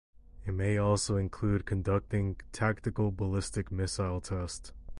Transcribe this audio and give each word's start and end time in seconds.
It 0.47 0.53
may 0.55 0.79
also 0.79 1.17
include 1.17 1.67
conducting 1.67 2.37
tactical 2.51 3.11
ballistic 3.11 3.71
missile 3.71 4.19
tests. 4.19 4.73